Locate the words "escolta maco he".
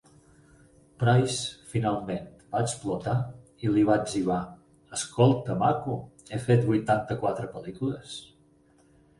5.01-6.43